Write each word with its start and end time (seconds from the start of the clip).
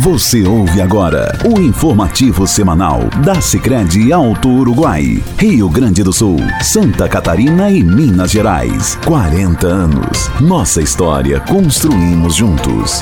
Você 0.00 0.42
ouve 0.46 0.82
agora 0.82 1.38
o 1.46 1.58
informativo 1.58 2.46
semanal 2.46 3.08
da 3.24 3.40
Sicredi 3.40 4.12
Alto 4.12 4.48
Uruguai, 4.48 5.22
Rio 5.38 5.70
Grande 5.70 6.02
do 6.02 6.12
Sul, 6.12 6.36
Santa 6.60 7.08
Catarina 7.08 7.70
e 7.70 7.82
Minas 7.82 8.30
Gerais. 8.30 8.98
40 9.06 9.66
anos. 9.66 10.28
Nossa 10.38 10.82
história 10.82 11.40
construímos 11.40 12.34
juntos. 12.34 13.00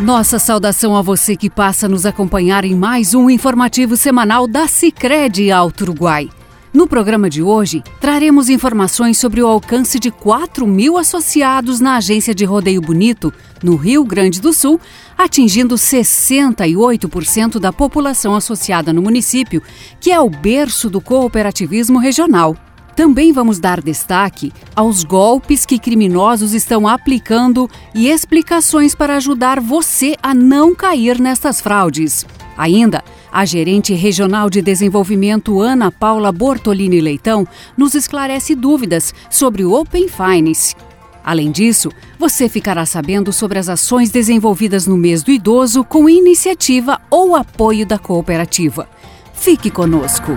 Nossa 0.00 0.40
saudação 0.40 0.96
a 0.96 1.02
você 1.02 1.36
que 1.36 1.48
passa 1.48 1.86
a 1.86 1.88
nos 1.88 2.04
acompanhar 2.04 2.64
em 2.64 2.74
mais 2.74 3.14
um 3.14 3.30
informativo 3.30 3.96
semanal 3.96 4.48
da 4.48 4.66
Sicredi 4.66 5.52
Alto 5.52 5.82
Uruguai. 5.82 6.28
No 6.72 6.86
programa 6.86 7.28
de 7.28 7.42
hoje, 7.42 7.82
traremos 8.00 8.48
informações 8.48 9.18
sobre 9.18 9.42
o 9.42 9.46
alcance 9.46 9.98
de 9.98 10.10
4 10.10 10.66
mil 10.66 10.96
associados 10.96 11.80
na 11.80 11.96
agência 11.96 12.34
de 12.34 12.46
rodeio 12.46 12.80
bonito, 12.80 13.30
no 13.62 13.76
Rio 13.76 14.02
Grande 14.04 14.40
do 14.40 14.54
Sul, 14.54 14.80
atingindo 15.16 15.74
68% 15.74 17.58
da 17.58 17.74
população 17.74 18.34
associada 18.34 18.90
no 18.90 19.02
município, 19.02 19.62
que 20.00 20.10
é 20.10 20.18
o 20.18 20.30
berço 20.30 20.88
do 20.88 20.98
cooperativismo 20.98 21.98
regional. 21.98 22.56
Também 22.96 23.34
vamos 23.34 23.58
dar 23.58 23.82
destaque 23.82 24.50
aos 24.74 25.04
golpes 25.04 25.66
que 25.66 25.78
criminosos 25.78 26.54
estão 26.54 26.88
aplicando 26.88 27.68
e 27.94 28.08
explicações 28.08 28.94
para 28.94 29.16
ajudar 29.16 29.60
você 29.60 30.16
a 30.22 30.34
não 30.34 30.74
cair 30.74 31.20
nestas 31.20 31.60
fraudes. 31.60 32.24
Ainda, 32.56 33.04
a 33.32 33.46
gerente 33.46 33.94
regional 33.94 34.50
de 34.50 34.60
desenvolvimento 34.60 35.60
Ana 35.60 35.90
Paula 35.90 36.30
Bortolini 36.30 37.00
Leitão 37.00 37.48
nos 37.76 37.94
esclarece 37.94 38.54
dúvidas 38.54 39.14
sobre 39.30 39.64
o 39.64 39.72
Open 39.72 40.06
Finance. 40.06 40.76
Além 41.24 41.50
disso, 41.50 41.90
você 42.18 42.48
ficará 42.48 42.84
sabendo 42.84 43.32
sobre 43.32 43.58
as 43.58 43.68
ações 43.68 44.10
desenvolvidas 44.10 44.86
no 44.86 44.96
mês 44.96 45.22
do 45.22 45.30
idoso 45.30 45.82
com 45.82 46.08
iniciativa 46.08 47.00
ou 47.10 47.34
apoio 47.34 47.86
da 47.86 47.98
cooperativa. 47.98 48.88
Fique 49.32 49.70
conosco. 49.70 50.32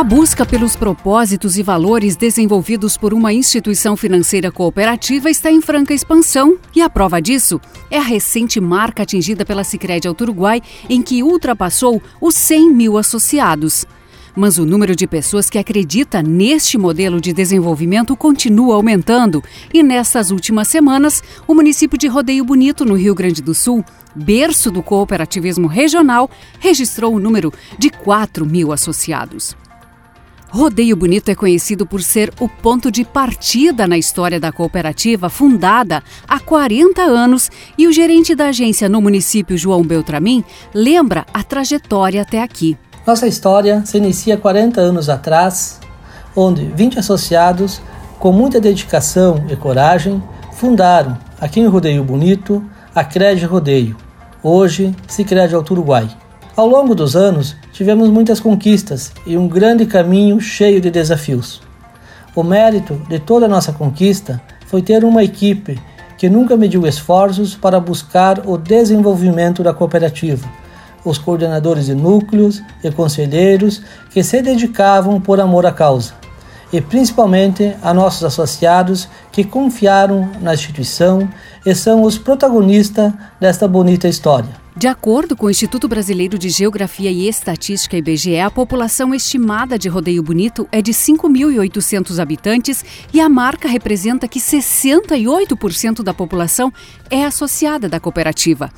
A 0.00 0.02
busca 0.02 0.46
pelos 0.46 0.74
propósitos 0.74 1.58
e 1.58 1.62
valores 1.62 2.16
desenvolvidos 2.16 2.96
por 2.96 3.12
uma 3.12 3.34
instituição 3.34 3.98
financeira 3.98 4.50
cooperativa 4.50 5.28
está 5.28 5.50
em 5.50 5.60
franca 5.60 5.92
expansão 5.92 6.56
e 6.74 6.80
a 6.80 6.88
prova 6.88 7.20
disso 7.20 7.60
é 7.90 7.98
a 7.98 8.02
recente 8.02 8.58
marca 8.62 9.02
atingida 9.02 9.44
pela 9.44 9.62
Sicredi 9.62 10.08
Alto 10.08 10.22
Uruguai, 10.22 10.62
em 10.88 11.02
que 11.02 11.22
ultrapassou 11.22 12.02
os 12.18 12.34
100 12.34 12.72
mil 12.72 12.96
associados. 12.96 13.84
Mas 14.34 14.56
o 14.56 14.64
número 14.64 14.96
de 14.96 15.06
pessoas 15.06 15.50
que 15.50 15.58
acredita 15.58 16.22
neste 16.22 16.78
modelo 16.78 17.20
de 17.20 17.34
desenvolvimento 17.34 18.16
continua 18.16 18.76
aumentando 18.76 19.44
e 19.70 19.82
nessas 19.82 20.30
últimas 20.30 20.68
semanas, 20.68 21.22
o 21.46 21.54
município 21.54 21.98
de 21.98 22.08
Rodeio 22.08 22.42
Bonito, 22.42 22.86
no 22.86 22.94
Rio 22.94 23.14
Grande 23.14 23.42
do 23.42 23.52
Sul, 23.54 23.84
berço 24.14 24.70
do 24.70 24.82
cooperativismo 24.82 25.66
regional, 25.66 26.30
registrou 26.58 27.14
o 27.14 27.20
número 27.20 27.52
de 27.78 27.90
4 27.90 28.46
mil 28.46 28.72
associados. 28.72 29.54
Rodeio 30.52 30.96
Bonito 30.96 31.28
é 31.30 31.34
conhecido 31.34 31.86
por 31.86 32.02
ser 32.02 32.32
o 32.40 32.48
ponto 32.48 32.90
de 32.90 33.04
partida 33.04 33.86
na 33.86 33.96
história 33.96 34.40
da 34.40 34.50
cooperativa 34.50 35.30
fundada 35.30 36.02
há 36.26 36.40
40 36.40 37.02
anos 37.02 37.48
e 37.78 37.86
o 37.86 37.92
gerente 37.92 38.34
da 38.34 38.48
agência 38.48 38.88
no 38.88 39.00
município, 39.00 39.56
João 39.56 39.84
Beltramin, 39.84 40.44
lembra 40.74 41.24
a 41.32 41.44
trajetória 41.44 42.22
até 42.22 42.42
aqui. 42.42 42.76
Nossa 43.06 43.28
história 43.28 43.84
se 43.86 43.96
inicia 43.98 44.36
40 44.36 44.80
anos 44.80 45.08
atrás, 45.08 45.78
onde 46.34 46.64
20 46.66 46.98
associados, 46.98 47.80
com 48.18 48.32
muita 48.32 48.60
dedicação 48.60 49.44
e 49.48 49.54
coragem, 49.54 50.20
fundaram, 50.52 51.16
aqui 51.40 51.60
em 51.60 51.66
Rodeio 51.66 52.02
Bonito, 52.02 52.62
a 52.92 53.04
CRED 53.04 53.46
Rodeio, 53.46 53.96
hoje 54.42 54.94
Cicred 55.06 55.54
Alto 55.54 55.74
Uruguai. 55.74 56.08
Ao 56.60 56.68
longo 56.68 56.94
dos 56.94 57.16
anos, 57.16 57.56
tivemos 57.72 58.10
muitas 58.10 58.38
conquistas 58.38 59.12
e 59.26 59.34
um 59.34 59.48
grande 59.48 59.86
caminho 59.86 60.38
cheio 60.42 60.78
de 60.78 60.90
desafios. 60.90 61.62
O 62.36 62.42
mérito 62.42 63.00
de 63.08 63.18
toda 63.18 63.46
a 63.46 63.48
nossa 63.48 63.72
conquista 63.72 64.38
foi 64.66 64.82
ter 64.82 65.02
uma 65.02 65.24
equipe 65.24 65.80
que 66.18 66.28
nunca 66.28 66.58
mediu 66.58 66.86
esforços 66.86 67.54
para 67.54 67.80
buscar 67.80 68.46
o 68.46 68.58
desenvolvimento 68.58 69.62
da 69.62 69.72
cooperativa, 69.72 70.46
os 71.02 71.16
coordenadores 71.16 71.86
de 71.86 71.94
núcleos 71.94 72.62
e 72.84 72.90
conselheiros 72.90 73.80
que 74.10 74.22
se 74.22 74.42
dedicavam 74.42 75.18
por 75.18 75.40
amor 75.40 75.64
à 75.64 75.72
causa, 75.72 76.12
e 76.70 76.78
principalmente 76.78 77.74
a 77.80 77.94
nossos 77.94 78.22
associados 78.22 79.08
que 79.32 79.44
confiaram 79.44 80.28
na 80.42 80.52
instituição 80.52 81.26
e 81.64 81.74
são 81.74 82.02
os 82.02 82.18
protagonistas 82.18 83.14
desta 83.40 83.66
bonita 83.66 84.06
história. 84.06 84.60
De 84.76 84.86
acordo 84.86 85.36
com 85.36 85.46
o 85.46 85.50
Instituto 85.50 85.88
Brasileiro 85.88 86.38
de 86.38 86.48
Geografia 86.48 87.10
e 87.10 87.28
Estatística 87.28 87.96
IBGE, 87.96 88.38
a 88.38 88.50
população 88.50 89.12
estimada 89.12 89.76
de 89.76 89.88
Rodeio 89.88 90.22
Bonito 90.22 90.66
é 90.70 90.80
de 90.80 90.92
5.800 90.92 92.20
habitantes 92.20 92.84
e 93.12 93.20
a 93.20 93.28
marca 93.28 93.68
representa 93.68 94.28
que 94.28 94.38
68% 94.38 96.02
da 96.04 96.14
população 96.14 96.72
é 97.10 97.24
associada 97.24 97.88
da 97.88 97.98
cooperativa. 97.98 98.70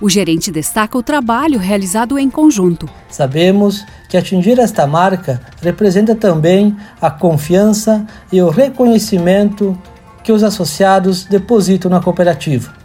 O 0.00 0.08
gerente 0.08 0.50
destaca 0.50 0.96
o 0.96 1.02
trabalho 1.02 1.58
realizado 1.58 2.18
em 2.18 2.30
conjunto. 2.30 2.88
Sabemos 3.08 3.84
que 4.08 4.16
atingir 4.16 4.58
esta 4.58 4.86
marca 4.86 5.40
representa 5.60 6.14
também 6.14 6.74
a 7.00 7.10
confiança 7.10 8.04
e 8.32 8.40
o 8.40 8.48
reconhecimento 8.48 9.78
que 10.22 10.32
os 10.32 10.42
associados 10.42 11.24
depositam 11.24 11.90
na 11.90 12.00
cooperativa. 12.00 12.83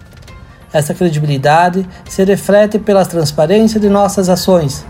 Essa 0.72 0.94
credibilidade 0.94 1.88
se 2.08 2.24
reflete 2.24 2.78
pela 2.78 3.06
transparência 3.06 3.80
de 3.80 3.90
nossas 3.90 4.30
ações, 4.30 4.86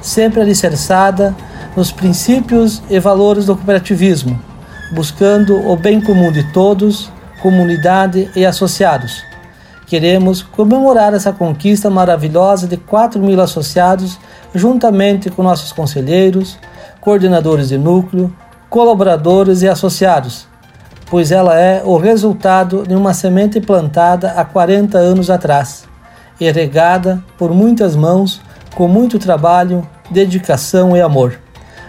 sempre 0.00 0.40
alicerçada 0.40 1.34
nos 1.76 1.92
princípios 1.92 2.82
e 2.88 2.98
valores 2.98 3.46
do 3.46 3.54
cooperativismo, 3.54 4.40
buscando 4.94 5.54
o 5.68 5.76
bem 5.76 6.00
comum 6.00 6.32
de 6.32 6.50
todos, 6.52 7.10
comunidade 7.42 8.30
e 8.34 8.44
associados. 8.46 9.22
Queremos 9.86 10.42
comemorar 10.42 11.14
essa 11.14 11.32
conquista 11.32 11.88
maravilhosa 11.88 12.66
de 12.66 12.76
4 12.76 13.20
mil 13.20 13.40
associados, 13.40 14.18
juntamente 14.54 15.30
com 15.30 15.42
nossos 15.42 15.72
conselheiros, 15.72 16.58
coordenadores 17.00 17.68
de 17.68 17.78
núcleo, 17.78 18.34
colaboradores 18.68 19.62
e 19.62 19.68
associados, 19.68 20.46
pois 21.10 21.30
ela 21.30 21.58
é 21.58 21.82
o 21.84 21.96
resultado 21.96 22.84
de 22.86 22.94
uma 22.94 23.14
semente 23.14 23.60
plantada 23.60 24.32
há 24.32 24.44
40 24.44 24.98
anos 24.98 25.30
atrás 25.30 25.84
e 26.40 26.50
regada 26.50 27.22
por 27.36 27.52
muitas 27.52 27.96
mãos 27.96 28.40
com 28.74 28.86
muito 28.86 29.18
trabalho, 29.18 29.86
dedicação 30.10 30.96
e 30.96 31.00
amor 31.00 31.38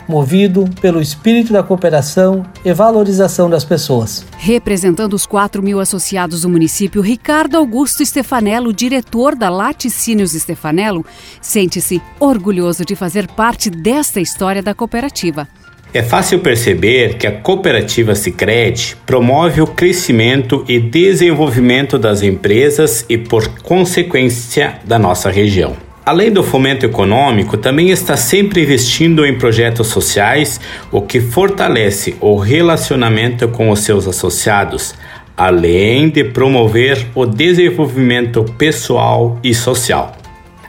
movido 0.10 0.66
pelo 0.82 1.00
espírito 1.00 1.54
da 1.54 1.62
cooperação 1.62 2.44
e 2.66 2.74
valorização 2.74 3.48
das 3.48 3.64
pessoas. 3.64 4.26
Representando 4.40 5.14
os 5.14 5.28
4 5.28 5.62
mil 5.62 5.80
associados 5.80 6.42
do 6.42 6.50
município, 6.50 7.00
Ricardo 7.00 7.56
Augusto 7.56 8.04
Stefanello, 8.04 8.74
diretor 8.74 9.36
da 9.36 9.50
Laticínios 9.50 10.32
Stefanello, 10.32 11.06
sente-se 11.40 12.02
orgulhoso 12.20 12.84
de 12.84 12.96
fazer 12.96 13.28
parte 13.28 13.70
desta 13.70 14.20
história 14.20 14.64
da 14.64 14.74
cooperativa. 14.74 15.48
É 15.92 16.04
fácil 16.04 16.38
perceber 16.38 17.16
que 17.16 17.26
a 17.26 17.32
cooperativa 17.32 18.14
Sicredi 18.14 18.96
promove 19.08 19.60
o 19.60 19.66
crescimento 19.66 20.64
e 20.68 20.80
desenvolvimento 20.80 21.98
das 21.98 22.22
empresas 22.22 23.04
e, 23.10 23.18
por 23.18 23.48
consequência, 23.64 24.76
da 24.86 25.00
nossa 25.00 25.32
região. 25.32 25.76
Além 26.06 26.32
do 26.32 26.44
fomento 26.44 26.86
econômico, 26.86 27.58
também 27.58 27.90
está 27.90 28.16
sempre 28.16 28.62
investindo 28.62 29.26
em 29.26 29.36
projetos 29.36 29.88
sociais, 29.88 30.62
o 30.92 31.02
que 31.02 31.20
fortalece 31.20 32.16
o 32.22 32.38
relacionamento 32.38 33.48
com 33.48 33.72
os 33.72 33.80
seus 33.80 34.08
associados, 34.08 34.94
além 35.36 36.08
de 36.10 36.24
promover 36.24 37.04
o 37.16 37.26
desenvolvimento 37.26 38.44
pessoal 38.60 39.40
e 39.44 39.56
social. 39.56 40.19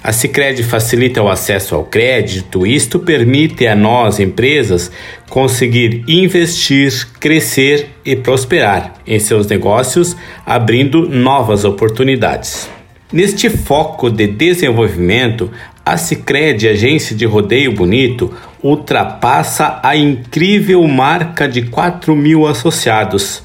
A 0.03 0.13
Sicredi 0.13 0.63
facilita 0.63 1.23
o 1.23 1.29
acesso 1.29 1.75
ao 1.75 1.85
crédito, 1.85 2.67
isto 2.67 2.99
permite 2.99 3.67
a 3.67 3.77
nós, 3.77 4.19
empresas, 4.19 4.91
conseguir 5.29 6.03
investir, 6.09 7.07
crescer 7.21 7.91
e 8.03 8.17
prosperar 8.17 8.95
em 9.07 9.19
seus 9.19 9.47
negócios, 9.47 10.17
abrindo 10.47 11.07
novas 11.07 11.67
oportunidades. 11.67 12.67
Neste 13.13 13.51
foco 13.51 14.09
de 14.09 14.27
desenvolvimento, 14.27 15.51
a 15.85 15.99
Sicredi 15.99 16.67
Agência 16.67 17.15
de 17.15 17.27
Rodeio 17.27 17.73
Bonito 17.73 18.33
ultrapassa 18.63 19.81
a 19.83 19.97
incrível 19.97 20.87
marca 20.87 21.47
de 21.47 21.63
4 21.63 22.15
mil 22.17 22.47
associados 22.47 23.43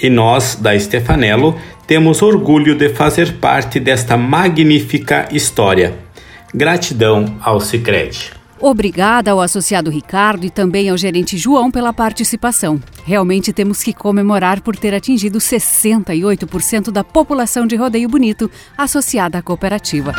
E 0.00 0.10
nós, 0.10 0.56
da 0.56 0.78
Stefanello, 0.78 1.58
temos 1.86 2.22
orgulho 2.22 2.74
de 2.74 2.88
fazer 2.88 3.34
parte 3.38 3.78
desta 3.78 4.16
magnífica 4.16 5.28
história. 5.32 5.94
Gratidão 6.54 7.36
ao 7.40 7.60
Cicred. 7.60 8.32
Obrigada 8.58 9.30
ao 9.30 9.40
associado 9.40 9.90
Ricardo 9.90 10.46
e 10.46 10.50
também 10.50 10.88
ao 10.88 10.96
gerente 10.96 11.36
João 11.36 11.70
pela 11.70 11.92
participação. 11.92 12.80
Realmente 13.04 13.52
temos 13.52 13.82
que 13.82 13.92
comemorar 13.92 14.62
por 14.62 14.76
ter 14.76 14.94
atingido 14.94 15.38
68% 15.38 16.90
da 16.90 17.04
população 17.04 17.66
de 17.66 17.76
Rodeio 17.76 18.08
Bonito 18.08 18.50
associada 18.78 19.38
à 19.38 19.42
cooperativa. 19.42 20.12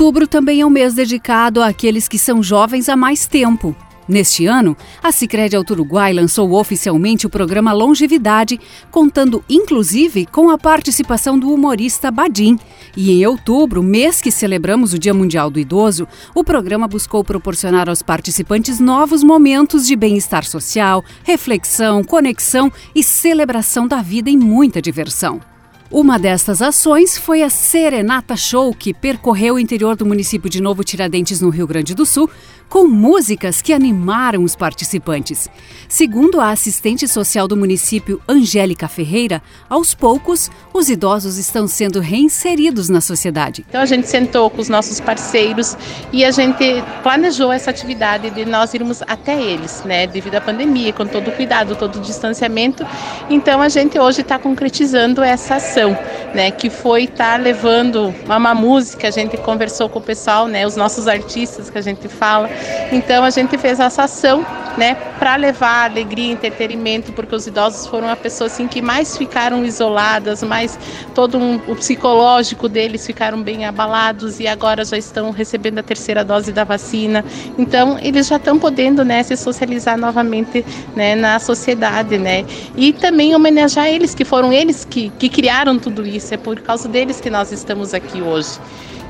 Outubro 0.00 0.28
também 0.28 0.60
é 0.60 0.64
um 0.64 0.70
mês 0.70 0.94
dedicado 0.94 1.60
àqueles 1.60 2.06
que 2.06 2.20
são 2.20 2.40
jovens 2.40 2.88
há 2.88 2.94
mais 2.94 3.26
tempo. 3.26 3.74
Neste 4.06 4.46
ano, 4.46 4.76
a 5.02 5.10
Sicredi 5.10 5.56
Alto 5.56 5.72
Uruguai 5.72 6.12
lançou 6.12 6.52
oficialmente 6.52 7.26
o 7.26 7.28
programa 7.28 7.72
Longevidade, 7.72 8.60
contando 8.92 9.42
inclusive 9.50 10.24
com 10.26 10.50
a 10.50 10.56
participação 10.56 11.36
do 11.36 11.52
humorista 11.52 12.12
Badim. 12.12 12.56
E 12.96 13.10
em 13.10 13.26
outubro, 13.26 13.82
mês 13.82 14.20
que 14.20 14.30
celebramos 14.30 14.92
o 14.92 15.00
Dia 15.00 15.12
Mundial 15.12 15.50
do 15.50 15.58
Idoso, 15.58 16.06
o 16.32 16.44
programa 16.44 16.86
buscou 16.86 17.24
proporcionar 17.24 17.88
aos 17.88 18.00
participantes 18.00 18.78
novos 18.78 19.24
momentos 19.24 19.84
de 19.84 19.96
bem-estar 19.96 20.44
social, 20.44 21.04
reflexão, 21.24 22.04
conexão 22.04 22.70
e 22.94 23.02
celebração 23.02 23.88
da 23.88 24.00
vida 24.00 24.30
e 24.30 24.36
muita 24.36 24.80
diversão. 24.80 25.40
Uma 25.90 26.18
destas 26.18 26.60
ações 26.60 27.16
foi 27.16 27.42
a 27.42 27.48
Serenata 27.48 28.36
Show, 28.36 28.74
que 28.74 28.92
percorreu 28.92 29.54
o 29.54 29.58
interior 29.58 29.96
do 29.96 30.04
município 30.04 30.50
de 30.50 30.60
Novo 30.60 30.84
Tiradentes, 30.84 31.40
no 31.40 31.48
Rio 31.48 31.66
Grande 31.66 31.94
do 31.94 32.04
Sul, 32.04 32.28
com 32.68 32.86
músicas 32.86 33.62
que 33.62 33.72
animaram 33.72 34.42
os 34.42 34.54
participantes. 34.54 35.48
Segundo 35.88 36.40
a 36.40 36.50
assistente 36.50 37.08
social 37.08 37.48
do 37.48 37.56
município, 37.56 38.20
Angélica 38.28 38.88
Ferreira, 38.88 39.42
aos 39.70 39.94
poucos, 39.94 40.50
os 40.72 40.90
idosos 40.90 41.38
estão 41.38 41.66
sendo 41.66 41.98
reinseridos 42.00 42.88
na 42.88 43.00
sociedade. 43.00 43.64
Então 43.68 43.80
a 43.80 43.86
gente 43.86 44.06
sentou 44.08 44.50
com 44.50 44.60
os 44.60 44.68
nossos 44.68 45.00
parceiros 45.00 45.76
e 46.12 46.24
a 46.24 46.30
gente 46.30 46.82
planejou 47.02 47.50
essa 47.50 47.70
atividade 47.70 48.30
de 48.30 48.44
nós 48.44 48.74
irmos 48.74 49.02
até 49.06 49.40
eles, 49.40 49.82
né, 49.84 50.06
devido 50.06 50.34
à 50.34 50.40
pandemia, 50.40 50.92
com 50.92 51.06
todo 51.06 51.28
o 51.28 51.32
cuidado, 51.32 51.74
todo 51.74 51.96
o 51.96 52.00
distanciamento. 52.00 52.86
Então 53.30 53.62
a 53.62 53.68
gente 53.68 53.98
hoje 53.98 54.20
está 54.20 54.38
concretizando 54.38 55.22
essa 55.22 55.56
ação, 55.56 55.96
né, 56.34 56.50
que 56.50 56.68
foi 56.68 57.04
estar 57.04 57.32
tá 57.32 57.36
levando 57.36 58.14
uma 58.26 58.54
música, 58.54 59.08
a 59.08 59.10
gente 59.10 59.36
conversou 59.38 59.88
com 59.88 59.98
o 59.98 60.02
pessoal, 60.02 60.46
né, 60.46 60.66
os 60.66 60.76
nossos 60.76 61.08
artistas 61.08 61.70
que 61.70 61.78
a 61.78 61.82
gente 61.82 62.08
fala, 62.08 62.50
então 62.92 63.24
a 63.24 63.30
gente 63.30 63.56
fez 63.58 63.80
essa 63.80 64.04
ação, 64.04 64.44
né, 64.76 64.94
para 65.18 65.34
levar 65.36 65.90
alegria, 65.90 66.32
entretenimento, 66.32 67.12
porque 67.12 67.34
os 67.34 67.46
idosos 67.46 67.86
foram 67.86 68.08
a 68.08 68.14
pessoa 68.14 68.46
assim 68.46 68.68
que 68.68 68.80
mais 68.80 69.16
ficaram 69.16 69.64
isoladas, 69.64 70.42
mais 70.42 70.78
todo 71.14 71.36
um, 71.36 71.56
o 71.66 71.74
psicológico 71.74 72.68
deles 72.68 73.04
ficaram 73.04 73.42
bem 73.42 73.64
abalados 73.64 74.38
e 74.38 74.46
agora 74.46 74.84
já 74.84 74.96
estão 74.96 75.30
recebendo 75.30 75.80
a 75.80 75.82
terceira 75.82 76.24
dose 76.24 76.52
da 76.52 76.62
vacina. 76.62 77.24
Então 77.58 77.98
eles 78.00 78.28
já 78.28 78.36
estão 78.36 78.58
podendo, 78.58 79.04
né, 79.04 79.22
se 79.22 79.36
socializar 79.36 79.98
novamente, 79.98 80.64
né, 80.94 81.16
na 81.16 81.38
sociedade, 81.40 82.16
né? 82.18 82.44
E 82.76 82.92
também 82.92 83.34
homenagear 83.34 83.88
eles 83.88 84.14
que 84.14 84.24
foram 84.24 84.52
eles 84.52 84.84
que, 84.84 85.10
que 85.18 85.28
criaram 85.28 85.78
tudo 85.78 86.06
isso. 86.06 86.32
É 86.32 86.36
por 86.36 86.60
causa 86.60 86.88
deles 86.88 87.20
que 87.20 87.30
nós 87.30 87.50
estamos 87.50 87.92
aqui 87.94 88.22
hoje. 88.22 88.58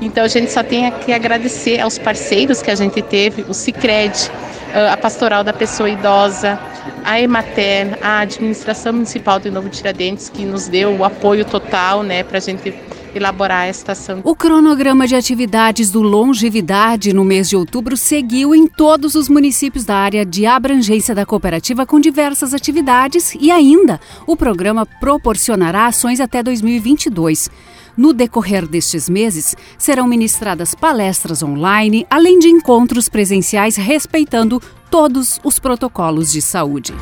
Então 0.01 0.23
a 0.23 0.27
gente 0.27 0.51
só 0.51 0.63
tem 0.63 0.89
que 0.91 1.11
agradecer 1.11 1.79
aos 1.79 1.97
parceiros 1.97 2.61
que 2.61 2.71
a 2.71 2.75
gente 2.75 3.01
teve, 3.01 3.45
o 3.47 3.53
Cicred, 3.53 4.13
a 4.91 4.95
Pastoral 4.95 5.43
da 5.43 5.51
Pessoa 5.51 5.89
Idosa, 5.89 6.59
a 7.03 7.19
Emater, 7.19 7.97
a 8.01 8.19
Administração 8.19 8.93
Municipal 8.93 9.39
de 9.39 9.49
Novo 9.49 9.69
Tiradentes, 9.69 10.29
que 10.29 10.45
nos 10.45 10.67
deu 10.67 10.95
o 10.95 11.03
apoio 11.03 11.43
total 11.43 12.03
né, 12.03 12.23
para 12.23 12.37
a 12.37 12.41
gente 12.41 12.73
elaborar 13.13 13.67
esta 13.67 13.93
ação. 13.93 14.21
O 14.23 14.35
cronograma 14.35 15.07
de 15.07 15.15
atividades 15.15 15.91
do 15.91 16.01
Longevidade 16.01 17.13
no 17.13 17.23
mês 17.23 17.49
de 17.49 17.55
outubro 17.55 17.95
seguiu 17.97 18.53
em 18.53 18.67
todos 18.67 19.15
os 19.15 19.29
municípios 19.29 19.85
da 19.85 19.95
área 19.95 20.25
de 20.25 20.45
abrangência 20.45 21.15
da 21.15 21.25
cooperativa 21.25 21.85
com 21.85 21.99
diversas 21.99 22.53
atividades 22.53 23.35
e 23.39 23.51
ainda 23.51 23.99
o 24.25 24.35
programa 24.35 24.85
proporcionará 24.85 25.87
ações 25.87 26.19
até 26.19 26.41
2022. 26.43 27.49
No 27.97 28.13
decorrer 28.13 28.65
destes 28.65 29.09
meses, 29.09 29.55
serão 29.77 30.07
ministradas 30.07 30.73
palestras 30.73 31.43
online, 31.43 32.07
além 32.09 32.39
de 32.39 32.47
encontros 32.47 33.09
presenciais 33.09 33.75
respeitando 33.75 34.61
todos 34.89 35.39
os 35.43 35.59
protocolos 35.59 36.31
de 36.31 36.41
saúde. 36.41 36.93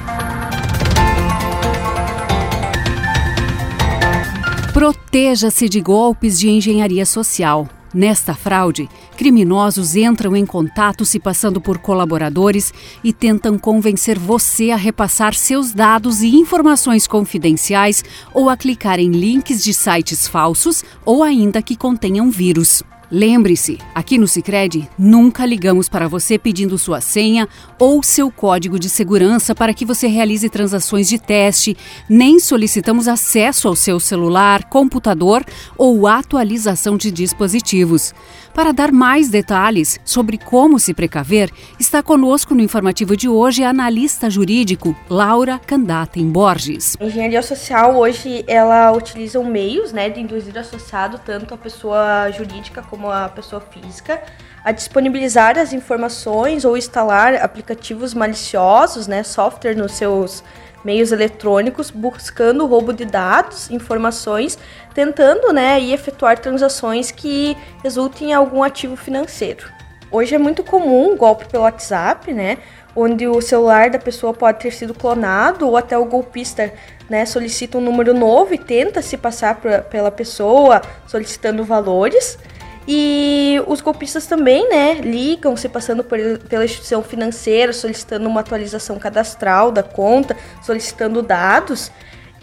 Proteja-se 4.77 5.67
de 5.67 5.81
golpes 5.81 6.39
de 6.39 6.51
engenharia 6.51 7.03
social. 7.03 7.67
Nesta 7.91 8.35
fraude, 8.35 8.87
criminosos 9.17 9.95
entram 9.95 10.35
em 10.35 10.45
contato 10.45 11.03
se 11.03 11.19
passando 11.19 11.59
por 11.59 11.79
colaboradores 11.79 12.71
e 13.03 13.11
tentam 13.11 13.57
convencer 13.57 14.19
você 14.19 14.69
a 14.69 14.75
repassar 14.75 15.33
seus 15.33 15.73
dados 15.73 16.21
e 16.21 16.27
informações 16.35 17.07
confidenciais 17.07 18.05
ou 18.31 18.51
a 18.51 18.55
clicar 18.55 18.99
em 18.99 19.09
links 19.09 19.63
de 19.63 19.73
sites 19.73 20.27
falsos 20.27 20.85
ou 21.03 21.23
ainda 21.23 21.59
que 21.59 21.75
contenham 21.75 22.29
vírus. 22.29 22.83
Lembre-se, 23.09 23.77
aqui 23.95 24.17
no 24.17 24.27
Sicredi 24.27 24.89
nunca 24.99 25.45
ligamos 25.45 25.87
para 25.87 26.09
você 26.09 26.37
pedindo 26.37 26.77
sua 26.77 26.99
senha 26.99 27.47
ou 27.79 28.03
seu 28.03 28.29
código 28.29 28.77
de 28.77 28.89
segurança 28.89 29.55
para 29.55 29.73
que 29.73 29.85
você 29.85 30.07
realize 30.07 30.49
transações 30.49 31.07
de 31.07 31.17
teste, 31.17 31.77
nem 32.09 32.37
solicitamos 32.37 33.07
acesso 33.07 33.69
ao 33.69 33.77
seu 33.77 33.97
celular, 33.97 34.65
computador 34.65 35.45
ou 35.77 36.05
atualização 36.05 36.97
de 36.97 37.09
dispositivos. 37.09 38.13
Para 38.57 38.71
dar 38.71 38.91
mais 38.91 39.29
detalhes 39.29 39.99
sobre 40.03 40.35
como 40.35 40.79
se 40.79 40.91
precaver, 40.91 41.51
está 41.79 42.01
conosco 42.01 42.55
no 42.55 42.63
informativo 42.63 43.15
de 43.15 43.29
hoje 43.29 43.63
a 43.63 43.69
analista 43.69 44.31
jurídico 44.31 44.95
Laura 45.07 45.59
Candatem 45.59 46.27
Borges. 46.27 46.97
A 46.99 47.05
engenharia 47.05 47.43
social 47.43 47.95
hoje 47.95 48.43
ela 48.47 48.91
utiliza 48.93 49.39
meios 49.43 49.93
né, 49.93 50.09
de 50.09 50.21
induzir 50.21 50.57
associado 50.57 51.21
tanto 51.23 51.53
a 51.53 51.57
pessoa 51.57 52.31
jurídica 52.31 52.81
como 52.81 53.11
a 53.11 53.29
pessoa 53.29 53.61
física 53.61 54.23
a 54.65 54.71
disponibilizar 54.71 55.55
as 55.59 55.71
informações 55.71 56.65
ou 56.65 56.75
instalar 56.75 57.35
aplicativos 57.35 58.15
maliciosos, 58.15 59.05
né, 59.05 59.21
software 59.21 59.77
nos 59.77 59.91
seus 59.91 60.43
meios 60.87 61.11
eletrônicos, 61.11 61.91
buscando 61.91 62.65
roubo 62.65 62.93
de 62.93 63.03
dados, 63.03 63.69
informações, 63.69 64.57
tentando 64.93 65.51
né, 65.51 65.81
efetuar 65.81 66.39
transações 66.39 67.11
que 67.11 67.57
resultem 67.83 68.29
em 68.29 68.33
algum 68.33 68.63
ativo 68.63 68.95
financeiro. 68.95 69.67
Hoje 70.09 70.33
é 70.33 70.37
muito 70.37 70.63
comum 70.63 71.11
o 71.11 71.17
golpe 71.17 71.45
pelo 71.49 71.63
WhatsApp, 71.63 72.33
né, 72.33 72.59
onde 72.95 73.27
o 73.27 73.41
celular 73.41 73.89
da 73.89 73.99
pessoa 73.99 74.33
pode 74.33 74.59
ter 74.61 74.71
sido 74.71 74.93
clonado 74.93 75.67
ou 75.67 75.75
até 75.75 75.97
o 75.97 76.05
golpista 76.05 76.73
né, 77.09 77.25
solicita 77.25 77.77
um 77.77 77.81
número 77.81 78.13
novo 78.13 78.53
e 78.53 78.57
tenta 78.57 79.01
se 79.01 79.17
passar 79.17 79.55
pra, 79.55 79.81
pela 79.81 80.09
pessoa 80.09 80.81
solicitando 81.05 81.65
valores. 81.65 82.39
E 82.87 83.61
os 83.67 83.81
golpistas 83.81 84.25
também, 84.25 84.69
né, 84.69 84.93
ligam 84.95 85.57
se 85.57 85.67
passando 85.67 86.03
por, 86.05 86.17
pela 86.47 86.63
instituição 86.63 87.03
financeira, 87.03 87.73
solicitando 87.73 88.29
uma 88.29 88.39
atualização 88.39 88.97
cadastral 88.97 89.71
da 89.71 89.83
conta, 89.83 90.37
solicitando 90.61 91.21
dados. 91.21 91.91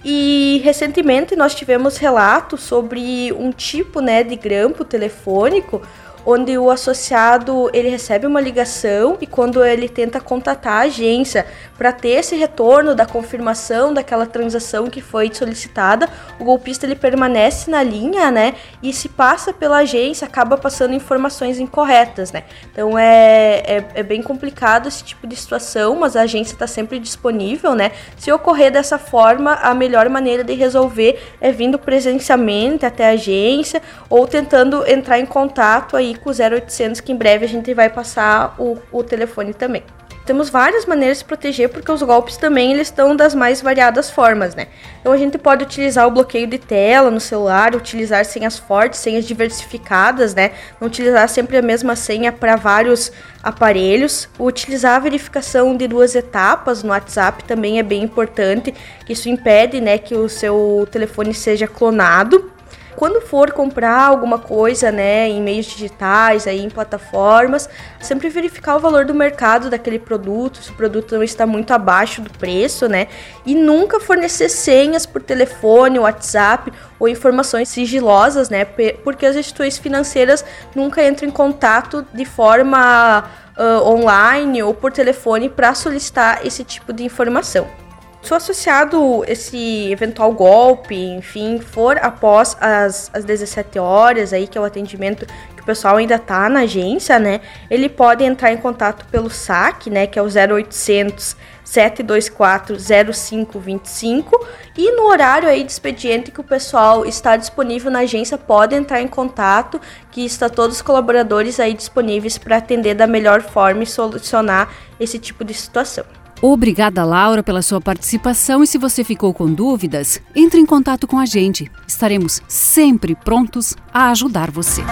E 0.05 0.61
recentemente 0.63 1.35
nós 1.35 1.55
tivemos 1.55 1.97
relatos 1.97 2.61
sobre 2.61 3.33
um 3.33 3.51
tipo, 3.51 4.01
né, 4.01 4.23
de 4.23 4.37
grampo 4.37 4.85
telefônico 4.85 5.81
onde 6.27 6.57
o 6.57 6.71
associado 6.71 7.71
ele 7.73 7.89
recebe 7.89 8.27
uma 8.27 8.41
ligação 8.41 9.17
e 9.21 9.27
quando 9.27 9.65
ele 9.65 9.89
tenta 9.89 10.21
contatar 10.21 10.75
a 10.75 10.81
agência 10.81 11.47
para 11.77 11.93
ter 11.93 12.11
esse 12.11 12.37
retorno 12.37 12.95
da 12.95 13.05
confirmação 13.05 13.93
daquela 13.93 14.27
transação 14.27 14.89
que 14.89 15.01
foi 15.01 15.31
solicitada, 15.33 16.09
o 16.39 16.45
golpista 16.45 16.87
ele 16.87 16.95
permanece 16.95 17.71
na 17.71 17.83
linha, 17.83 18.31
né, 18.31 18.55
e 18.83 18.93
se 18.93 19.09
passa 19.09 19.53
pela 19.53 19.79
agência 19.79 20.27
acaba 20.27 20.57
passando 20.57 20.95
informações 20.95 21.59
incorretas, 21.59 22.33
né. 22.33 22.45
Então 22.73 22.99
é, 22.99 23.63
é, 23.67 23.85
é 23.95 24.03
bem 24.03 24.23
complicado 24.23 24.89
esse 24.89 25.03
tipo 25.05 25.27
de 25.27 25.37
situação, 25.37 25.97
mas 25.97 26.17
a 26.17 26.23
agência 26.23 26.55
está 26.55 26.67
sempre 26.67 26.99
disponível, 26.99 27.75
né. 27.75 27.93
Se 28.17 28.33
ocorrer 28.33 28.71
dessa 28.71 28.99
forma, 28.99 29.55
a 29.55 29.75
melhor 29.75 30.09
maneira 30.09 30.45
de 30.45 30.55
resolver 30.55 31.21
é 31.41 31.51
vindo 31.51 31.79
presencialmente 31.79 32.87
até 32.87 33.09
a 33.09 33.13
agência 33.13 33.83
ou 34.09 34.27
tentando 34.27 34.89
entrar 34.89 35.19
em 35.19 35.27
contato 35.27 35.97
aí 35.97 36.14
com 36.19 36.31
o 36.31 36.33
0800, 36.33 37.01
que 37.01 37.13
em 37.13 37.17
breve 37.17 37.45
a 37.45 37.49
gente 37.49 37.73
vai 37.75 37.89
passar 37.89 38.55
o, 38.59 38.79
o 38.93 39.03
telefone 39.03 39.55
também. 39.55 39.83
Temos 40.25 40.49
várias 40.49 40.87
maneiras 40.87 41.19
de 41.19 41.19
se 41.19 41.25
proteger 41.27 41.69
porque 41.69 41.93
os 41.93 42.01
golpes 42.01 42.39
também 42.39 42.73
eles 42.73 42.89
estão 42.89 43.15
das 43.15 43.35
mais 43.35 43.61
variadas 43.61 44.09
formas, 44.11 44.55
né? 44.55 44.69
Então 45.01 45.13
a 45.13 45.19
gente 45.19 45.37
pode 45.37 45.65
utilizar 45.65 46.07
o 46.07 46.11
bloqueio 46.11 46.47
de 46.47 46.59
tela 46.59 47.11
no 47.11 47.21
celular, 47.21 47.75
utilizar 47.75 48.25
senhas 48.25 48.59
fortes, 48.59 49.01
senhas 49.01 49.27
diversificadas, 49.27 50.35
né? 50.35 50.53
Não 50.81 50.89
utilizar 50.89 51.29
sempre 51.29 51.59
a 51.59 51.63
mesma 51.63 51.95
senha 51.95 52.33
para 52.33 52.57
vários 52.57 53.13
aparelhos. 53.43 54.27
Utilizar 54.39 54.97
a 54.97 54.99
verificação 54.99 55.77
de 55.77 55.87
duas 55.87 56.15
etapas 56.15 56.83
no 56.83 56.89
WhatsApp 56.89 57.45
também 57.45 57.79
é 57.79 57.83
bem 57.83 58.03
importante, 58.03 58.75
isso 59.07 59.29
impede, 59.29 59.79
né, 59.79 59.99
que 59.99 60.15
o 60.15 60.29
seu 60.29 60.89
telefone 60.91 61.35
seja 61.35 61.67
clonado. 61.69 62.54
Quando 62.97 63.21
for 63.21 63.53
comprar 63.53 64.03
alguma 64.03 64.39
coisa, 64.39 64.93
né, 64.93 65.29
em 65.29 65.43
meios 65.43 65.67
digitais, 65.67 66.47
aí 66.47 66.61
em 66.65 66.71
plataformas, 66.71 67.69
sempre 68.01 68.29
verificar 68.29 68.77
o 68.77 68.79
valor 68.79 69.05
do 69.05 69.15
mercado 69.15 69.69
daquele 69.69 69.99
produto, 69.99 70.63
se 70.63 70.71
o 70.71 70.75
produto 70.75 71.15
não 71.15 71.23
está 71.23 71.47
muito 71.47 71.73
abaixo 71.73 72.21
do 72.23 72.31
preço, 72.31 72.89
né? 72.89 73.09
E 73.45 73.55
nunca 73.55 74.01
fornecer 74.01 74.49
senhas 74.49 75.07
por 75.07 75.23
telefone, 75.23 75.99
WhatsApp 75.99 76.73
ou 76.99 77.09
informações 77.09 77.69
sigilosas, 77.69 78.49
né? 78.49 78.65
Porque 78.65 79.27
as 79.27 79.37
instituições 79.37 79.79
financeiras 79.79 80.45
nunca 80.75 81.07
entram 81.07 81.29
em 81.29 81.33
contato 81.33 82.07
de 82.13 82.25
forma 82.25 83.25
uh, 83.57 83.89
online 83.89 84.63
ou 84.63 84.75
por 84.75 84.93
telefone 84.93 85.49
para 85.49 85.75
solicitar 85.75 86.47
esse 86.47 86.65
tipo 86.65 86.93
de 86.93 87.05
informação. 87.05 87.84
Se 88.25 88.33
o 88.33 88.37
associado, 88.37 89.23
esse 89.29 89.93
eventual 89.93 90.33
golpe, 90.33 90.95
enfim, 90.97 91.61
for 91.61 91.99
após 91.99 92.57
as, 92.59 93.11
as 93.13 93.23
17 93.23 93.79
horas, 93.79 94.33
aí 94.33 94.47
que 94.47 94.57
é 94.57 94.61
o 94.63 94.65
atendimento 94.65 95.27
que 95.55 95.61
o 95.61 95.65
pessoal 95.65 95.99
ainda 95.99 96.19
tá 96.19 96.49
na 96.49 96.61
agência, 96.61 97.19
né? 97.19 97.43
Ele 97.71 97.87
pode 97.87 98.25
entrar 98.25 98.51
em 98.51 98.57
contato 98.57 99.05
pelo 99.11 99.29
SAC, 99.29 99.91
né? 99.91 100.07
Que 100.07 100.19
é 100.19 100.23
o 100.23 100.25
0800 100.25 101.37
724 101.63 102.79
0525 103.13 104.47
e 104.75 104.91
no 104.93 105.03
horário 105.05 105.47
aí 105.47 105.63
de 105.63 105.73
expediente 105.73 106.31
que 106.31 106.41
o 106.41 106.45
pessoal 106.45 107.05
está 107.05 107.37
disponível 107.37 107.91
na 107.91 108.01
agência 108.01 108.39
pode 108.39 108.75
entrar 108.75 109.03
em 109.03 109.09
contato 109.09 109.79
que 110.11 110.25
está 110.25 110.49
todos 110.49 110.77
os 110.77 110.83
colaboradores 110.83 111.61
aí 111.61 111.75
disponíveis 111.75 112.39
para 112.39 112.57
atender 112.57 112.95
da 112.95 113.07
melhor 113.07 113.43
forma 113.43 113.83
e 113.83 113.87
solucionar 113.87 114.71
esse 114.99 115.19
tipo 115.19 115.45
de 115.45 115.53
situação. 115.53 116.24
Obrigada, 116.47 117.07
Laura, 117.07 117.43
pela 117.43 117.63
sua 117.63 117.81
participação 117.81 118.63
e 118.63 118.67
se 118.67 118.77
você 118.77 119.03
ficou 119.03 119.33
com 119.33 119.51
dúvidas, 119.51 120.21
entre 120.37 120.61
em 120.61 120.67
contato 120.67 121.07
com 121.07 121.19
a 121.19 121.25
gente. 121.25 121.71
Estaremos 121.89 122.43
sempre 122.47 123.15
prontos 123.15 123.75
a 123.91 124.11
ajudar 124.11 124.51
você. 124.51 124.83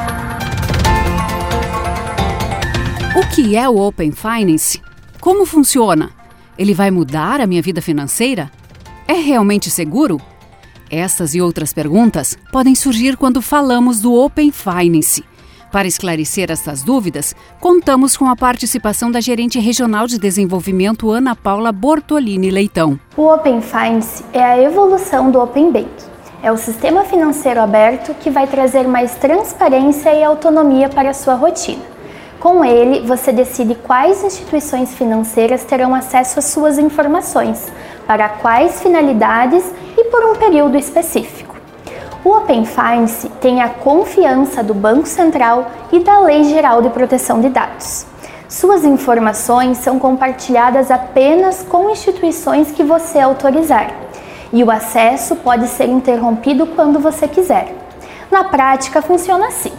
O 3.15 3.35
que 3.35 3.55
é 3.55 3.69
o 3.69 3.77
Open 3.77 4.13
Finance? 4.13 4.81
Como 5.21 5.45
funciona? 5.45 6.13
Ele 6.57 6.73
vai 6.73 6.91
mudar 6.91 7.39
a 7.39 7.47
minha 7.47 7.61
vida 7.61 7.83
financeira? 7.83 8.51
É 9.07 9.13
realmente 9.13 9.69
seguro? 9.69 10.19
Essas 10.89 11.35
e 11.35 11.43
outras 11.43 11.71
perguntas 11.71 12.35
podem 12.51 12.75
surgir 12.75 13.15
quando 13.19 13.43
falamos 13.43 14.01
do 14.01 14.15
Open 14.15 14.51
Finance. 14.51 15.23
Para 15.73 15.89
esclarecer 15.89 16.51
essas 16.51 16.83
dúvidas, 16.83 17.35
contamos 17.59 18.15
com 18.15 18.29
a 18.29 18.37
participação 18.37 19.11
da 19.11 19.23
gerente 19.23 19.59
regional 19.59 20.07
de 20.07 20.19
desenvolvimento 20.19 21.11
Ana 21.11 21.35
Paula 21.35 21.73
Bortolini 21.73 22.51
Leitão. 22.51 23.01
O 23.17 23.27
Open 23.27 23.63
Finance 23.63 24.23
é 24.35 24.45
a 24.45 24.63
evolução 24.63 25.31
do 25.31 25.41
Open 25.41 25.73
Bank. 25.73 25.89
É 26.43 26.53
o 26.53 26.59
sistema 26.59 27.05
financeiro 27.05 27.59
aberto 27.59 28.13
que 28.21 28.29
vai 28.29 28.47
trazer 28.47 28.87
mais 28.87 29.15
transparência 29.15 30.13
e 30.13 30.23
autonomia 30.23 30.91
para 30.91 31.09
a 31.09 31.15
sua 31.15 31.37
rotina. 31.37 31.83
Com 32.39 32.63
ele, 32.63 33.07
você 33.07 33.33
decide 33.33 33.75
quais 33.75 34.23
instituições 34.23 34.93
financeiras 34.93 35.65
terão 35.65 35.95
acesso 35.95 36.39
às 36.39 36.47
suas 36.47 36.77
informações, 36.77 37.73
para 38.07 38.29
quais 38.29 38.83
finalidades 38.83 39.65
e 39.97 40.05
por 40.11 40.23
um 40.25 40.35
período 40.37 40.77
específico. 40.77 41.52
O 42.25 42.31
Open 42.37 42.65
Finance 42.65 43.29
tem 43.41 43.61
a 43.61 43.69
confiança 43.69 44.63
do 44.63 44.73
Banco 44.73 45.09
Central 45.09 45.67
e 45.91 45.99
da 45.99 46.21
Lei 46.21 46.45
Geral 46.45 46.81
de 46.81 46.89
Proteção 46.89 47.41
de 47.41 47.49
Dados. 47.49 48.07
Suas 48.49 48.85
informações 48.85 49.79
são 49.79 49.99
compartilhadas 49.99 50.89
apenas 50.93 51.65
com 51.65 51.91
instituições 51.91 52.71
que 52.71 52.85
você 52.85 53.19
autorizar, 53.19 53.91
e 54.53 54.63
o 54.63 54.71
acesso 54.71 55.35
pode 55.35 55.67
ser 55.67 55.89
interrompido 55.89 56.65
quando 56.65 57.01
você 57.01 57.27
quiser. 57.27 57.75
Na 58.31 58.45
prática, 58.45 59.03
funciona 59.03 59.49
assim. 59.49 59.73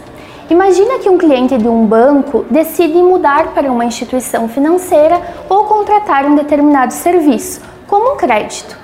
Imagina 0.50 0.98
que 0.98 1.08
um 1.08 1.16
cliente 1.16 1.56
de 1.56 1.66
um 1.66 1.86
banco 1.86 2.44
decide 2.50 2.98
mudar 2.98 3.54
para 3.54 3.72
uma 3.72 3.86
instituição 3.86 4.50
financeira 4.50 5.18
ou 5.48 5.64
contratar 5.64 6.26
um 6.26 6.34
determinado 6.34 6.92
serviço, 6.92 7.62
como 7.86 8.12
um 8.12 8.16
crédito. 8.18 8.83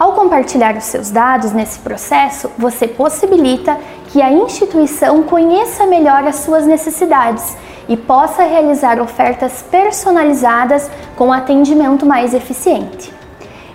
Ao 0.00 0.14
compartilhar 0.14 0.78
os 0.78 0.84
seus 0.84 1.10
dados 1.10 1.52
nesse 1.52 1.78
processo, 1.80 2.50
você 2.56 2.88
possibilita 2.88 3.76
que 4.06 4.22
a 4.22 4.32
instituição 4.32 5.22
conheça 5.22 5.84
melhor 5.84 6.24
as 6.24 6.36
suas 6.36 6.64
necessidades 6.64 7.54
e 7.86 7.98
possa 7.98 8.44
realizar 8.44 8.98
ofertas 8.98 9.62
personalizadas 9.70 10.90
com 11.16 11.30
atendimento 11.30 12.06
mais 12.06 12.32
eficiente. 12.32 13.12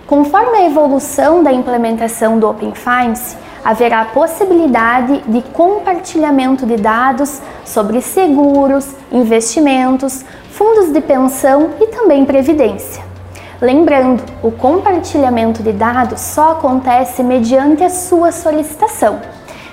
Conforme 0.04 0.58
a 0.58 0.66
evolução 0.66 1.44
da 1.44 1.52
implementação 1.52 2.40
do 2.40 2.50
Open 2.50 2.74
Finance, 2.74 3.36
haverá 3.64 4.00
a 4.00 4.06
possibilidade 4.06 5.22
de 5.28 5.42
compartilhamento 5.52 6.66
de 6.66 6.76
dados 6.76 7.40
sobre 7.64 8.00
seguros, 8.00 8.96
investimentos, 9.12 10.24
fundos 10.50 10.92
de 10.92 11.00
pensão 11.00 11.70
e 11.80 11.86
também 11.86 12.24
previdência. 12.24 13.15
Lembrando, 13.60 14.22
o 14.42 14.50
compartilhamento 14.50 15.62
de 15.62 15.72
dados 15.72 16.20
só 16.20 16.52
acontece 16.52 17.22
mediante 17.22 17.82
a 17.82 17.90
sua 17.90 18.30
solicitação. 18.30 19.20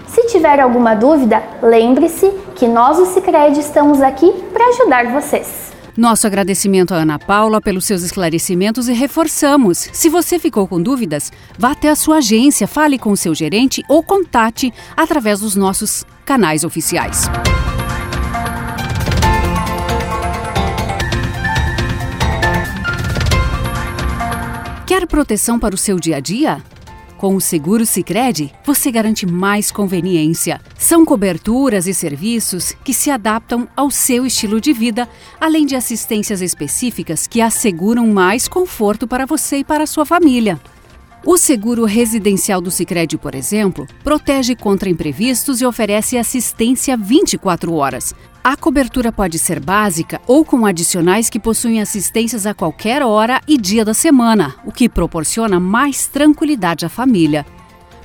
Se 0.07 0.27
tiver 0.27 0.59
alguma 0.59 0.95
dúvida, 0.95 1.43
lembre-se 1.61 2.29
que 2.55 2.67
nós, 2.67 2.99
o 2.99 3.05
Cicred, 3.07 3.59
estamos 3.59 4.01
aqui 4.01 4.31
para 4.53 4.67
ajudar 4.69 5.11
vocês. 5.11 5.73
Nosso 5.97 6.25
agradecimento 6.25 6.93
a 6.93 6.97
Ana 6.97 7.19
Paula 7.19 7.61
pelos 7.61 7.85
seus 7.85 8.03
esclarecimentos 8.03 8.87
e 8.87 8.93
reforçamos: 8.93 9.89
se 9.91 10.09
você 10.09 10.39
ficou 10.39 10.67
com 10.67 10.81
dúvidas, 10.81 11.31
vá 11.57 11.71
até 11.71 11.89
a 11.89 11.95
sua 11.95 12.17
agência, 12.17 12.67
fale 12.67 12.97
com 12.97 13.11
o 13.11 13.17
seu 13.17 13.35
gerente 13.35 13.83
ou 13.87 14.01
contate 14.01 14.73
através 14.95 15.41
dos 15.41 15.55
nossos 15.55 16.05
canais 16.25 16.63
oficiais. 16.63 17.29
Quer 24.93 25.07
proteção 25.07 25.57
para 25.57 25.73
o 25.73 25.77
seu 25.77 25.99
dia 25.99 26.17
a 26.17 26.19
dia? 26.19 26.63
Com 27.17 27.35
o 27.35 27.41
seguro 27.41 27.83
Sicredi, 27.83 28.53
você 28.63 28.91
garante 28.91 29.25
mais 29.25 29.71
conveniência. 29.71 30.61
São 30.77 31.03
coberturas 31.03 31.87
e 31.87 31.95
serviços 31.95 32.73
que 32.83 32.93
se 32.93 33.09
adaptam 33.09 33.67
ao 33.75 33.89
seu 33.89 34.23
estilo 34.23 34.61
de 34.61 34.71
vida, 34.71 35.09
além 35.41 35.65
de 35.65 35.75
assistências 35.75 36.43
específicas 36.43 37.25
que 37.25 37.41
asseguram 37.41 38.05
mais 38.05 38.47
conforto 38.47 39.07
para 39.07 39.25
você 39.25 39.57
e 39.57 39.63
para 39.63 39.85
a 39.85 39.87
sua 39.87 40.05
família. 40.05 40.61
O 41.25 41.37
seguro 41.37 41.85
residencial 41.85 42.59
do 42.59 42.69
Sicredi, 42.69 43.17
por 43.17 43.33
exemplo, 43.33 43.87
protege 44.03 44.57
contra 44.57 44.89
imprevistos 44.89 45.61
e 45.61 45.65
oferece 45.65 46.17
assistência 46.17 46.97
24 46.97 47.73
horas. 47.73 48.13
A 48.43 48.57
cobertura 48.57 49.09
pode 49.09 49.39
ser 49.39 49.57
básica 49.61 50.19
ou 50.27 50.43
com 50.43 50.65
adicionais 50.65 51.29
que 51.29 51.39
possuem 51.39 51.81
assistências 51.81 52.45
a 52.45 52.53
qualquer 52.53 53.01
hora 53.01 53.39
e 53.47 53.57
dia 53.57 53.85
da 53.85 53.93
semana, 53.93 54.53
o 54.65 54.71
que 54.71 54.89
proporciona 54.89 55.61
mais 55.61 56.07
tranquilidade 56.07 56.85
à 56.85 56.89
família. 56.89 57.45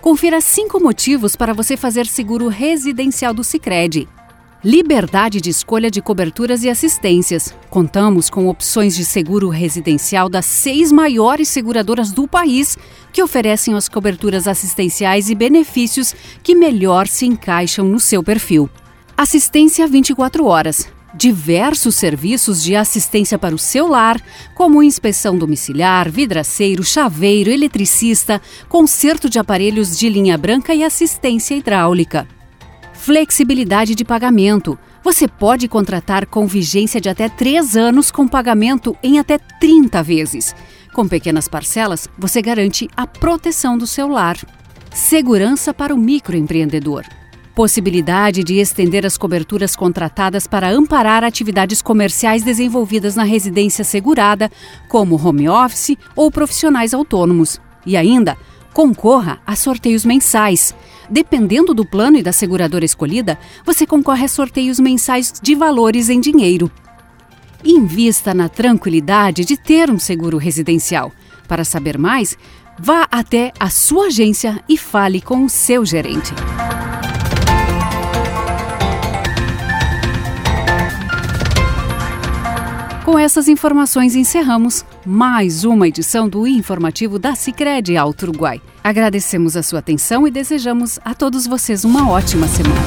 Confira 0.01 0.41
cinco 0.41 0.79
motivos 0.79 1.35
para 1.35 1.53
você 1.53 1.77
fazer 1.77 2.07
seguro 2.07 2.47
residencial 2.47 3.35
do 3.35 3.43
Sicredi. 3.43 4.07
Liberdade 4.65 5.41
de 5.41 5.51
escolha 5.51 5.89
de 5.89 6.03
coberturas 6.03 6.65
e 6.65 6.69
assistências. 6.69 7.55
Contamos 7.71 8.29
com 8.29 8.49
opções 8.49 8.97
de 8.97 9.05
seguro 9.05 9.49
residencial 9.51 10.29
das 10.29 10.47
seis 10.47 10.91
maiores 10.91 11.49
seguradoras 11.49 12.11
do 12.11 12.27
país, 12.27 12.77
que 13.13 13.23
oferecem 13.23 13.75
as 13.75 13.89
coberturas 13.89 14.49
assistenciais 14.49 15.31
e 15.31 15.35
benefícios 15.37 16.13
que 16.43 16.57
melhor 16.57 17.07
se 17.07 17.25
encaixam 17.25 17.87
no 17.87 18.01
seu 18.01 18.21
perfil. 18.21 18.69
Assistência 19.17 19.87
24 19.87 20.45
horas. 20.47 20.89
Diversos 21.15 21.95
serviços 21.95 22.61
de 22.61 22.75
assistência 22.75 23.39
para 23.39 23.55
o 23.55 23.59
seu 23.59 23.87
lar, 23.87 24.21
como 24.57 24.83
inspeção 24.83 25.39
domiciliar, 25.39 26.11
vidraceiro, 26.11 26.83
chaveiro, 26.83 27.49
eletricista, 27.49 28.43
conserto 28.69 29.31
de 29.31 29.39
aparelhos 29.39 29.97
de 29.97 30.09
linha 30.09 30.37
branca 30.37 30.75
e 30.75 30.83
assistência 30.83 31.55
hidráulica. 31.55 32.27
Flexibilidade 33.09 33.95
de 33.95 34.05
pagamento. 34.05 34.79
Você 35.03 35.27
pode 35.27 35.67
contratar 35.67 36.27
com 36.27 36.47
vigência 36.47 37.01
de 37.01 37.09
até 37.09 37.27
3 37.27 37.75
anos 37.75 38.11
com 38.11 38.29
pagamento 38.29 38.95
em 39.03 39.19
até 39.19 39.39
30 39.39 40.03
vezes. 40.03 40.55
Com 40.93 41.09
pequenas 41.09 41.49
parcelas, 41.49 42.07
você 42.19 42.43
garante 42.43 42.87
a 42.95 43.07
proteção 43.07 43.79
do 43.79 43.87
seu 43.87 44.09
lar. 44.09 44.37
Segurança 44.93 45.73
para 45.73 45.95
o 45.95 45.97
microempreendedor 45.97 47.03
possibilidade 47.55 48.45
de 48.45 48.59
estender 48.59 49.05
as 49.07 49.17
coberturas 49.17 49.75
contratadas 49.75 50.47
para 50.47 50.71
amparar 50.71 51.25
atividades 51.25 51.81
comerciais 51.81 52.43
desenvolvidas 52.43 53.17
na 53.17 53.25
residência 53.25 53.85
segurada, 53.85 54.49
como 54.87 55.17
home 55.17 55.49
office 55.49 55.97
ou 56.15 56.31
profissionais 56.31 56.95
autônomos. 56.95 57.59
E 57.85 57.97
ainda, 57.97 58.37
concorra 58.73 59.41
a 59.45 59.57
sorteios 59.57 60.05
mensais. 60.05 60.73
Dependendo 61.11 61.73
do 61.73 61.85
plano 61.85 62.19
e 62.19 62.23
da 62.23 62.33
seguradora 62.33 62.85
escolhida, 62.85 63.39
você 63.65 63.87
concorre 63.87 64.25
a 64.25 64.29
sorteios 64.29 64.79
mensais 64.79 65.33
de 65.43 65.55
valores 65.55 66.09
em 66.09 66.21
dinheiro. 66.21 66.71
Invista 67.65 68.35
na 68.35 68.49
tranquilidade 68.49 69.45
de 69.45 69.57
ter 69.57 69.91
um 69.91 69.99
seguro 69.99 70.37
residencial. 70.37 71.11
Para 71.49 71.65
saber 71.65 71.99
mais, 71.99 72.37
vá 72.79 73.09
até 73.11 73.53
a 73.59 73.71
sua 73.71 74.07
agência 74.07 74.63
e 74.69 74.77
fale 74.77 75.21
com 75.21 75.45
o 75.45 75.49
seu 75.49 75.85
gerente. 75.85 76.33
Com 83.05 83.19
essas 83.19 83.49
informações 83.49 84.15
encerramos 84.15 84.85
mais 85.09 85.65
uma 85.65 85.89
edição 85.89 86.29
do 86.29 86.47
informativo 86.47 87.19
da 87.19 87.35
Sicredi 87.35 87.97
Alto 87.97 88.25
Uruguai. 88.25 88.61
Agradecemos 88.85 89.57
a 89.57 89.63
sua 89.63 89.79
atenção 89.79 90.29
e 90.29 90.31
desejamos 90.31 90.99
a 91.03 91.15
todos 91.15 91.47
vocês 91.47 91.83
uma 91.83 92.11
ótima 92.11 92.47
semana. 92.47 92.79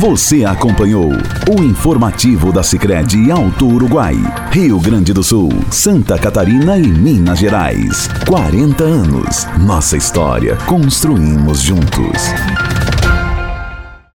Você 0.00 0.44
acompanhou 0.44 1.12
o 1.48 1.62
informativo 1.62 2.52
da 2.52 2.64
Sicredi 2.64 3.30
Alto 3.30 3.64
Uruguai, 3.64 4.16
Rio 4.50 4.80
Grande 4.80 5.12
do 5.12 5.22
Sul, 5.22 5.50
Santa 5.70 6.18
Catarina 6.18 6.76
e 6.76 6.88
Minas 6.88 7.38
Gerais. 7.38 8.08
40 8.26 8.82
anos. 8.82 9.46
Nossa 9.64 9.96
história 9.96 10.56
construímos 10.66 11.60
juntos. 11.60 12.34